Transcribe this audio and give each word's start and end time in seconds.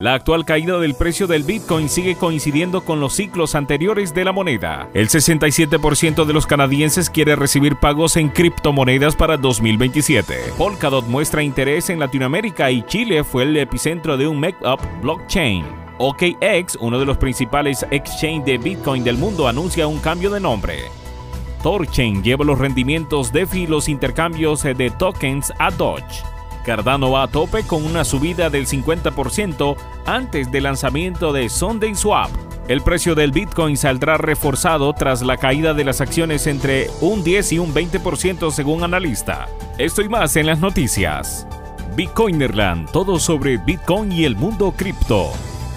La 0.00 0.14
actual 0.14 0.44
caída 0.44 0.78
del 0.78 0.94
precio 0.94 1.26
del 1.26 1.42
Bitcoin 1.42 1.88
sigue 1.88 2.14
coincidiendo 2.14 2.84
con 2.84 3.00
los 3.00 3.14
ciclos 3.14 3.56
anteriores 3.56 4.14
de 4.14 4.24
la 4.24 4.30
moneda. 4.30 4.88
El 4.94 5.08
67% 5.08 6.24
de 6.24 6.32
los 6.32 6.46
canadienses 6.46 7.10
quiere 7.10 7.34
recibir 7.34 7.74
pagos 7.74 8.16
en 8.16 8.28
criptomonedas 8.28 9.16
para 9.16 9.36
2027. 9.36 10.52
Polkadot 10.56 11.04
muestra 11.08 11.42
interés 11.42 11.90
en 11.90 11.98
Latinoamérica 11.98 12.70
y 12.70 12.82
Chile 12.82 13.24
fue 13.24 13.42
el 13.42 13.56
epicentro 13.56 14.16
de 14.16 14.28
un 14.28 14.38
make-up 14.38 14.78
blockchain. 15.02 15.66
OKX, 15.98 16.76
uno 16.80 17.00
de 17.00 17.04
los 17.04 17.18
principales 17.18 17.84
exchange 17.90 18.44
de 18.44 18.58
Bitcoin 18.58 19.02
del 19.02 19.18
mundo, 19.18 19.48
anuncia 19.48 19.88
un 19.88 19.98
cambio 19.98 20.30
de 20.30 20.38
nombre. 20.38 20.78
Torchain 21.64 22.22
lleva 22.22 22.44
los 22.44 22.60
rendimientos 22.60 23.32
DeFi 23.32 23.62
y 23.62 23.66
los 23.66 23.88
intercambios 23.88 24.62
de 24.62 24.92
tokens 24.96 25.52
a 25.58 25.72
Doge. 25.72 26.22
Cardano 26.68 27.10
va 27.10 27.22
a 27.22 27.28
tope 27.28 27.62
con 27.62 27.82
una 27.82 28.04
subida 28.04 28.50
del 28.50 28.66
50% 28.66 29.74
antes 30.04 30.52
del 30.52 30.64
lanzamiento 30.64 31.32
de 31.32 31.48
Sunday 31.48 31.94
Swap. 31.94 32.28
El 32.68 32.82
precio 32.82 33.14
del 33.14 33.32
Bitcoin 33.32 33.78
saldrá 33.78 34.18
reforzado 34.18 34.92
tras 34.92 35.22
la 35.22 35.38
caída 35.38 35.72
de 35.72 35.84
las 35.84 36.02
acciones 36.02 36.46
entre 36.46 36.90
un 37.00 37.24
10 37.24 37.52
y 37.52 37.58
un 37.58 37.72
20% 37.72 38.50
según 38.50 38.84
analista. 38.84 39.48
Esto 39.78 40.02
y 40.02 40.10
más 40.10 40.36
en 40.36 40.44
las 40.44 40.58
noticias. 40.58 41.46
Bitcoinerland, 41.96 42.90
todo 42.90 43.18
sobre 43.18 43.56
Bitcoin 43.56 44.12
y 44.12 44.26
el 44.26 44.36
mundo 44.36 44.74
cripto. 44.76 45.30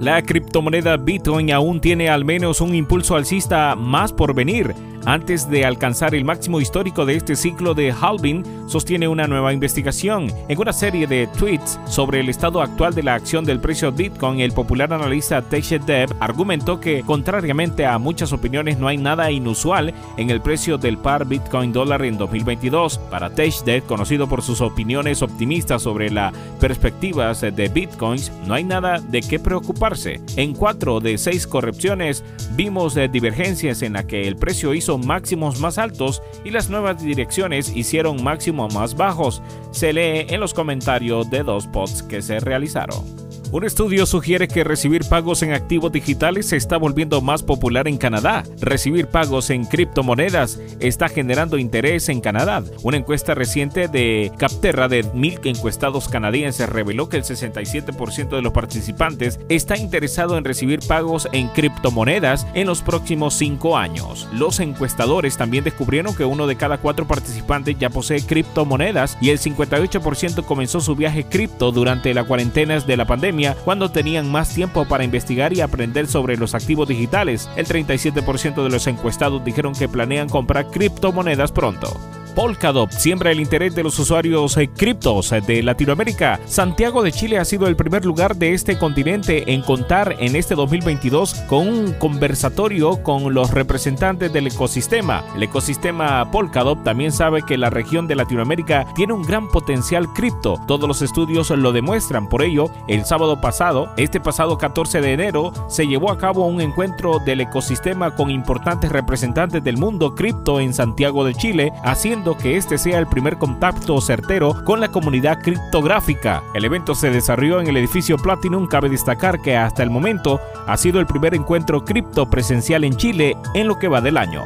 La 0.00 0.20
criptomoneda 0.20 0.98
Bitcoin 0.98 1.50
aún 1.50 1.80
tiene 1.80 2.10
al 2.10 2.26
menos 2.26 2.60
un 2.60 2.74
impulso 2.74 3.16
alcista 3.16 3.74
más 3.74 4.12
por 4.12 4.34
venir 4.34 4.74
antes 5.06 5.48
de 5.50 5.64
alcanzar 5.64 6.14
el 6.14 6.24
máximo 6.24 6.60
histórico 6.60 7.04
de 7.04 7.16
este 7.16 7.36
ciclo 7.36 7.74
de 7.74 7.92
halving, 7.92 8.44
sostiene 8.68 9.08
una 9.08 9.26
nueva 9.26 9.52
investigación. 9.52 10.32
En 10.48 10.58
una 10.58 10.72
serie 10.72 11.06
de 11.06 11.26
tweets 11.38 11.78
sobre 11.86 12.20
el 12.20 12.28
estado 12.28 12.62
actual 12.62 12.94
de 12.94 13.02
la 13.02 13.14
acción 13.14 13.44
del 13.44 13.60
precio 13.60 13.92
Bitcoin, 13.92 14.40
el 14.40 14.52
popular 14.52 14.92
analista 14.92 15.40
Dev 15.40 16.10
argumentó 16.20 16.80
que, 16.80 17.02
contrariamente 17.02 17.86
a 17.86 17.98
muchas 17.98 18.32
opiniones, 18.32 18.78
no 18.78 18.88
hay 18.88 18.96
nada 18.96 19.30
inusual 19.30 19.92
en 20.16 20.30
el 20.30 20.40
precio 20.40 20.78
del 20.78 20.98
par 20.98 21.26
Bitcoin 21.26 21.72
dólar 21.72 22.04
en 22.04 22.16
2022. 22.16 22.98
Para 23.10 23.28
Dev, 23.28 23.84
conocido 23.86 24.28
por 24.28 24.42
sus 24.42 24.60
opiniones 24.60 25.22
optimistas 25.22 25.82
sobre 25.82 26.10
las 26.10 26.34
perspectivas 26.60 27.40
de 27.40 27.68
Bitcoins, 27.68 28.32
no 28.46 28.54
hay 28.54 28.64
nada 28.64 29.00
de 29.00 29.20
qué 29.20 29.38
preocuparse. 29.38 30.20
En 30.36 30.54
cuatro 30.54 31.00
de 31.00 31.18
seis 31.18 31.46
correcciones 31.46 32.24
vimos 32.56 32.94
divergencias 33.12 33.82
en 33.82 33.94
la 33.94 34.06
que 34.06 34.26
el 34.26 34.36
precio 34.36 34.74
hizo 34.74 34.93
máximos 34.98 35.60
más 35.60 35.78
altos 35.78 36.22
y 36.44 36.50
las 36.50 36.70
nuevas 36.70 37.02
direcciones 37.02 37.74
hicieron 37.74 38.22
máximos 38.22 38.74
más 38.74 38.96
bajos, 38.96 39.42
se 39.70 39.92
lee 39.92 40.26
en 40.28 40.40
los 40.40 40.54
comentarios 40.54 41.30
de 41.30 41.42
dos 41.42 41.66
pods 41.66 42.02
que 42.02 42.22
se 42.22 42.40
realizaron. 42.40 43.23
Un 43.54 43.62
estudio 43.62 44.04
sugiere 44.04 44.48
que 44.48 44.64
recibir 44.64 45.04
pagos 45.08 45.44
en 45.44 45.52
activos 45.52 45.92
digitales 45.92 46.48
se 46.48 46.56
está 46.56 46.76
volviendo 46.76 47.20
más 47.20 47.44
popular 47.44 47.86
en 47.86 47.98
Canadá. 47.98 48.42
Recibir 48.60 49.06
pagos 49.06 49.48
en 49.48 49.64
criptomonedas 49.64 50.58
está 50.80 51.08
generando 51.08 51.56
interés 51.56 52.08
en 52.08 52.20
Canadá. 52.20 52.64
Una 52.82 52.96
encuesta 52.96 53.32
reciente 53.32 53.86
de 53.86 54.32
Capterra 54.38 54.88
de 54.88 55.04
mil 55.14 55.38
encuestados 55.44 56.08
canadienses 56.08 56.68
reveló 56.68 57.08
que 57.08 57.16
el 57.16 57.22
67% 57.22 58.30
de 58.30 58.42
los 58.42 58.52
participantes 58.52 59.38
está 59.48 59.76
interesado 59.76 60.36
en 60.36 60.42
recibir 60.42 60.80
pagos 60.88 61.28
en 61.30 61.46
criptomonedas 61.46 62.48
en 62.54 62.66
los 62.66 62.82
próximos 62.82 63.34
cinco 63.34 63.78
años. 63.78 64.26
Los 64.32 64.58
encuestadores 64.58 65.36
también 65.36 65.62
descubrieron 65.62 66.16
que 66.16 66.24
uno 66.24 66.48
de 66.48 66.56
cada 66.56 66.78
cuatro 66.78 67.06
participantes 67.06 67.78
ya 67.78 67.88
posee 67.88 68.20
criptomonedas 68.20 69.16
y 69.20 69.30
el 69.30 69.38
58% 69.38 70.44
comenzó 70.44 70.80
su 70.80 70.96
viaje 70.96 71.22
cripto 71.22 71.70
durante 71.70 72.12
la 72.14 72.24
cuarentena 72.24 72.80
de 72.80 72.96
la 72.96 73.06
pandemia 73.06 73.43
cuando 73.52 73.90
tenían 73.90 74.32
más 74.32 74.54
tiempo 74.54 74.86
para 74.86 75.04
investigar 75.04 75.52
y 75.52 75.60
aprender 75.60 76.06
sobre 76.06 76.38
los 76.38 76.54
activos 76.54 76.88
digitales. 76.88 77.50
El 77.56 77.66
37% 77.66 78.62
de 78.62 78.70
los 78.70 78.86
encuestados 78.86 79.44
dijeron 79.44 79.74
que 79.74 79.88
planean 79.88 80.30
comprar 80.30 80.70
criptomonedas 80.70 81.52
pronto. 81.52 82.00
Polkadot 82.34 82.90
siembra 82.90 83.30
el 83.30 83.40
interés 83.40 83.74
de 83.74 83.82
los 83.84 83.98
usuarios 83.98 84.56
eh, 84.56 84.68
criptos 84.68 85.30
eh, 85.32 85.40
de 85.40 85.62
Latinoamérica. 85.62 86.40
Santiago 86.46 87.02
de 87.02 87.12
Chile 87.12 87.38
ha 87.38 87.44
sido 87.44 87.68
el 87.68 87.76
primer 87.76 88.04
lugar 88.04 88.36
de 88.36 88.54
este 88.54 88.76
continente 88.76 89.52
en 89.52 89.62
contar 89.62 90.16
en 90.18 90.34
este 90.34 90.54
2022 90.54 91.34
con 91.48 91.68
un 91.68 91.92
conversatorio 91.92 93.02
con 93.02 93.32
los 93.32 93.52
representantes 93.52 94.32
del 94.32 94.48
ecosistema. 94.48 95.22
El 95.36 95.44
ecosistema 95.44 96.30
Polkadot 96.30 96.82
también 96.82 97.12
sabe 97.12 97.42
que 97.42 97.56
la 97.56 97.70
región 97.70 98.08
de 98.08 98.16
Latinoamérica 98.16 98.86
tiene 98.96 99.12
un 99.12 99.22
gran 99.22 99.48
potencial 99.48 100.12
cripto. 100.12 100.60
Todos 100.66 100.88
los 100.88 101.02
estudios 101.02 101.50
lo 101.50 101.72
demuestran. 101.72 102.28
Por 102.28 102.42
ello, 102.42 102.70
el 102.88 103.04
sábado 103.04 103.40
pasado, 103.40 103.88
este 103.96 104.20
pasado 104.20 104.58
14 104.58 105.00
de 105.00 105.12
enero, 105.12 105.52
se 105.68 105.86
llevó 105.86 106.10
a 106.10 106.18
cabo 106.18 106.46
un 106.46 106.60
encuentro 106.60 107.20
del 107.20 107.42
ecosistema 107.42 108.14
con 108.16 108.30
importantes 108.30 108.90
representantes 108.90 109.62
del 109.62 109.76
mundo 109.76 110.14
cripto 110.14 110.58
en 110.58 110.74
Santiago 110.74 111.24
de 111.24 111.34
Chile, 111.34 111.72
haciendo 111.84 112.23
que 112.32 112.56
este 112.56 112.78
sea 112.78 112.98
el 112.98 113.06
primer 113.06 113.36
contacto 113.36 114.00
certero 114.00 114.64
con 114.64 114.80
la 114.80 114.88
comunidad 114.88 115.42
criptográfica. 115.42 116.42
El 116.54 116.64
evento 116.64 116.94
se 116.94 117.10
desarrolló 117.10 117.60
en 117.60 117.66
el 117.66 117.76
edificio 117.76 118.16
Platinum. 118.16 118.66
Cabe 118.66 118.88
destacar 118.88 119.42
que 119.42 119.56
hasta 119.56 119.82
el 119.82 119.90
momento 119.90 120.40
ha 120.66 120.76
sido 120.78 120.98
el 120.98 121.06
primer 121.06 121.34
encuentro 121.34 121.84
cripto 121.84 122.30
presencial 122.30 122.84
en 122.84 122.96
Chile 122.96 123.36
en 123.52 123.68
lo 123.68 123.78
que 123.78 123.88
va 123.88 124.00
del 124.00 124.16
año. 124.16 124.44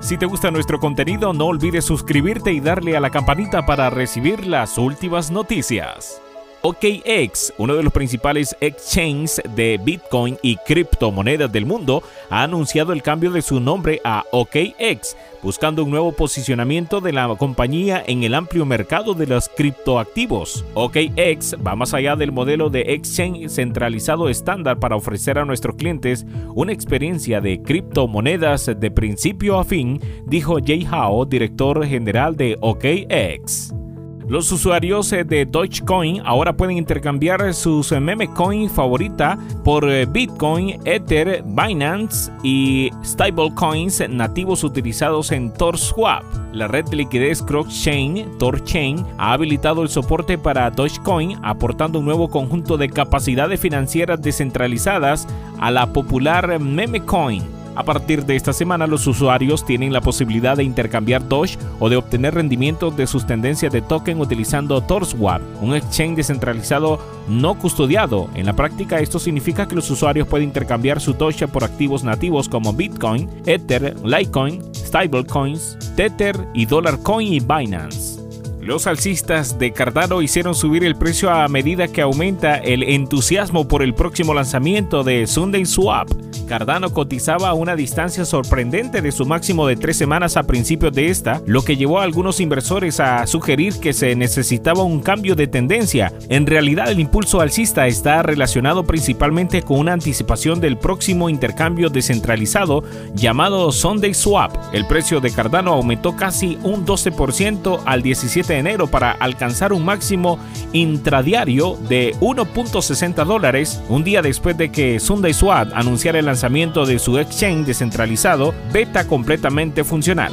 Si 0.00 0.18
te 0.18 0.26
gusta 0.26 0.50
nuestro 0.50 0.78
contenido, 0.78 1.32
no 1.32 1.46
olvides 1.46 1.86
suscribirte 1.86 2.52
y 2.52 2.60
darle 2.60 2.94
a 2.94 3.00
la 3.00 3.08
campanita 3.08 3.64
para 3.64 3.88
recibir 3.88 4.46
las 4.46 4.76
últimas 4.76 5.30
noticias. 5.30 6.20
OKX, 6.66 7.52
uno 7.58 7.74
de 7.74 7.82
los 7.82 7.92
principales 7.92 8.56
exchanges 8.58 9.42
de 9.54 9.78
Bitcoin 9.84 10.38
y 10.40 10.56
criptomonedas 10.56 11.52
del 11.52 11.66
mundo, 11.66 12.02
ha 12.30 12.42
anunciado 12.42 12.94
el 12.94 13.02
cambio 13.02 13.30
de 13.30 13.42
su 13.42 13.60
nombre 13.60 14.00
a 14.02 14.24
OKX, 14.32 15.14
buscando 15.42 15.84
un 15.84 15.90
nuevo 15.90 16.12
posicionamiento 16.12 17.02
de 17.02 17.12
la 17.12 17.28
compañía 17.36 18.02
en 18.06 18.24
el 18.24 18.34
amplio 18.34 18.64
mercado 18.64 19.12
de 19.12 19.26
los 19.26 19.50
criptoactivos. 19.50 20.64
OKX 20.72 21.56
va 21.66 21.76
más 21.76 21.92
allá 21.92 22.16
del 22.16 22.32
modelo 22.32 22.70
de 22.70 22.94
exchange 22.94 23.50
centralizado 23.50 24.30
estándar 24.30 24.78
para 24.78 24.96
ofrecer 24.96 25.38
a 25.38 25.44
nuestros 25.44 25.76
clientes 25.76 26.24
una 26.54 26.72
experiencia 26.72 27.42
de 27.42 27.60
criptomonedas 27.60 28.70
de 28.74 28.90
principio 28.90 29.58
a 29.58 29.64
fin, 29.64 30.00
dijo 30.24 30.56
Jay 30.64 30.88
Hao, 30.90 31.26
director 31.26 31.86
general 31.86 32.38
de 32.38 32.56
OKX. 32.58 33.83
Los 34.26 34.50
usuarios 34.52 35.12
eh, 35.12 35.22
de 35.22 35.44
Dogecoin 35.44 36.22
ahora 36.24 36.54
pueden 36.54 36.78
intercambiar 36.78 37.52
sus 37.52 37.92
eh, 37.92 38.00
meme 38.00 38.28
coin 38.28 38.70
favorita 38.70 39.38
por 39.62 39.88
eh, 39.88 40.06
Bitcoin, 40.06 40.80
Ether, 40.86 41.44
Binance 41.44 42.32
y 42.42 42.90
stablecoins 43.04 44.08
nativos 44.08 44.64
utilizados 44.64 45.30
en 45.30 45.52
TorSwap. 45.52 46.24
La 46.54 46.68
red 46.68 46.86
de 46.86 46.96
liquidez 46.96 47.42
cross-chain, 47.42 48.38
TorChain, 48.38 49.04
ha 49.18 49.34
habilitado 49.34 49.82
el 49.82 49.90
soporte 49.90 50.38
para 50.38 50.70
Dogecoin, 50.70 51.38
aportando 51.42 51.98
un 51.98 52.06
nuevo 52.06 52.28
conjunto 52.30 52.78
de 52.78 52.88
capacidades 52.88 53.60
financieras 53.60 54.22
descentralizadas 54.22 55.28
a 55.58 55.70
la 55.70 55.92
popular 55.92 56.58
meme 56.58 57.04
coin. 57.04 57.53
A 57.76 57.82
partir 57.82 58.24
de 58.24 58.36
esta 58.36 58.52
semana 58.52 58.86
los 58.86 59.06
usuarios 59.06 59.66
tienen 59.66 59.92
la 59.92 60.00
posibilidad 60.00 60.56
de 60.56 60.62
intercambiar 60.62 61.28
Doge 61.28 61.58
o 61.80 61.88
de 61.88 61.96
obtener 61.96 62.34
rendimientos 62.34 62.96
de 62.96 63.06
sus 63.06 63.26
tendencias 63.26 63.72
de 63.72 63.82
token 63.82 64.20
utilizando 64.20 64.80
TorSwap, 64.80 65.42
un 65.60 65.74
exchange 65.74 66.16
descentralizado 66.16 67.00
no 67.28 67.58
custodiado. 67.58 68.28
En 68.34 68.46
la 68.46 68.52
práctica 68.52 69.00
esto 69.00 69.18
significa 69.18 69.66
que 69.66 69.74
los 69.74 69.90
usuarios 69.90 70.28
pueden 70.28 70.48
intercambiar 70.48 71.00
su 71.00 71.14
Doge 71.14 71.48
por 71.48 71.64
activos 71.64 72.04
nativos 72.04 72.48
como 72.48 72.72
Bitcoin, 72.72 73.28
Ether, 73.44 73.96
Litecoin, 74.04 74.62
Stablecoins, 74.72 75.76
Tether 75.96 76.36
y 76.54 76.66
Dollarcoin 76.66 77.32
y 77.32 77.40
Binance. 77.40 78.22
Los 78.60 78.86
alcistas 78.86 79.58
de 79.58 79.72
Cardano 79.72 80.22
hicieron 80.22 80.54
subir 80.54 80.84
el 80.84 80.96
precio 80.96 81.30
a 81.30 81.46
medida 81.48 81.88
que 81.88 82.00
aumenta 82.00 82.56
el 82.56 82.82
entusiasmo 82.82 83.68
por 83.68 83.82
el 83.82 83.94
próximo 83.94 84.32
lanzamiento 84.32 85.02
de 85.02 85.26
Sunday 85.26 85.66
Swap. 85.66 86.08
Cardano 86.44 86.92
cotizaba 86.92 87.48
a 87.48 87.54
una 87.54 87.76
distancia 87.76 88.24
sorprendente 88.24 89.02
de 89.02 89.12
su 89.12 89.26
máximo 89.26 89.66
de 89.66 89.76
tres 89.76 89.96
semanas 89.96 90.36
a 90.36 90.44
principios 90.44 90.92
de 90.92 91.08
esta, 91.08 91.42
lo 91.46 91.62
que 91.62 91.76
llevó 91.76 92.00
a 92.00 92.04
algunos 92.04 92.40
inversores 92.40 93.00
a 93.00 93.26
sugerir 93.26 93.74
que 93.80 93.92
se 93.92 94.14
necesitaba 94.14 94.82
un 94.82 95.00
cambio 95.00 95.34
de 95.34 95.46
tendencia. 95.46 96.12
En 96.28 96.46
realidad 96.46 96.90
el 96.90 97.00
impulso 97.00 97.40
alcista 97.40 97.86
está 97.86 98.22
relacionado 98.22 98.84
principalmente 98.84 99.62
con 99.62 99.78
una 99.78 99.92
anticipación 99.92 100.60
del 100.60 100.76
próximo 100.76 101.28
intercambio 101.28 101.90
descentralizado 101.90 102.84
llamado 103.14 103.72
Sunday 103.72 104.14
Swap. 104.14 104.52
El 104.72 104.86
precio 104.86 105.20
de 105.20 105.30
Cardano 105.30 105.72
aumentó 105.72 106.16
casi 106.16 106.58
un 106.62 106.86
12% 106.86 107.80
al 107.84 108.02
17 108.02 108.52
de 108.52 108.58
enero 108.58 108.86
para 108.86 109.12
alcanzar 109.12 109.72
un 109.72 109.84
máximo 109.84 110.38
intradiario 110.72 111.78
de 111.88 112.14
1.60 112.20 113.24
dólares 113.24 113.80
un 113.88 114.04
día 114.04 114.22
después 114.22 114.56
de 114.56 114.70
que 114.70 115.00
Sunday 115.00 115.32
Swap 115.32 115.68
anunciara 115.74 116.18
el 116.18 116.28
lanzamiento 116.34 116.84
de 116.84 116.98
su 116.98 117.16
exchange 117.16 117.64
descentralizado 117.64 118.52
beta 118.72 119.06
completamente 119.06 119.84
funcional. 119.84 120.32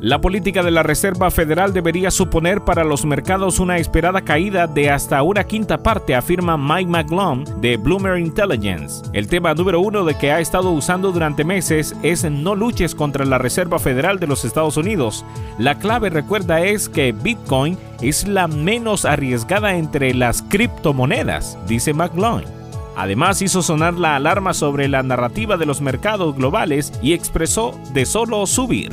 La 0.00 0.20
política 0.20 0.62
de 0.62 0.70
la 0.70 0.84
Reserva 0.84 1.32
Federal 1.32 1.72
debería 1.72 2.12
suponer 2.12 2.60
para 2.60 2.84
los 2.84 3.04
mercados 3.04 3.58
una 3.58 3.78
esperada 3.78 4.20
caída 4.20 4.68
de 4.68 4.90
hasta 4.90 5.24
una 5.24 5.42
quinta 5.42 5.82
parte, 5.82 6.14
afirma 6.14 6.56
Mike 6.56 6.88
McGlone 6.88 7.44
de 7.60 7.76
Bloomer 7.76 8.16
Intelligence. 8.16 9.02
El 9.12 9.26
tema 9.26 9.54
número 9.54 9.80
uno 9.80 10.04
de 10.04 10.14
que 10.14 10.30
ha 10.30 10.38
estado 10.38 10.70
usando 10.70 11.10
durante 11.10 11.42
meses 11.42 11.96
es 12.04 12.22
no 12.30 12.54
luches 12.54 12.94
contra 12.94 13.24
la 13.24 13.38
Reserva 13.38 13.80
Federal 13.80 14.20
de 14.20 14.28
los 14.28 14.44
Estados 14.44 14.76
Unidos. 14.76 15.24
La 15.58 15.80
clave, 15.80 16.10
recuerda, 16.10 16.60
es 16.60 16.88
que 16.88 17.10
Bitcoin 17.10 17.76
es 18.00 18.28
la 18.28 18.46
menos 18.46 19.04
arriesgada 19.04 19.74
entre 19.74 20.14
las 20.14 20.42
criptomonedas, 20.42 21.58
dice 21.66 21.92
McGlone. 21.92 22.55
Además 22.96 23.42
hizo 23.42 23.62
sonar 23.62 23.94
la 23.94 24.16
alarma 24.16 24.54
sobre 24.54 24.88
la 24.88 25.02
narrativa 25.02 25.58
de 25.58 25.66
los 25.66 25.82
mercados 25.82 26.34
globales 26.34 26.92
y 27.02 27.12
expresó 27.12 27.78
de 27.92 28.06
solo 28.06 28.46
subir. 28.46 28.90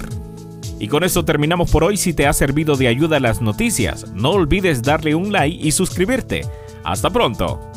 Y 0.77 0.89
con 0.89 1.05
esto 1.05 1.23
terminamos 1.23 1.71
por 1.71 1.85
hoy. 1.85 1.95
Si 1.95 2.13
te 2.13 2.27
ha 2.27 2.33
servido 2.33 2.75
de 2.75 2.89
ayuda 2.89 3.21
las 3.21 3.41
noticias, 3.41 4.11
no 4.11 4.31
olvides 4.31 4.81
darle 4.81 5.15
un 5.15 5.31
like 5.31 5.65
y 5.65 5.71
suscribirte. 5.71 6.41
Hasta 6.83 7.09
pronto. 7.09 7.72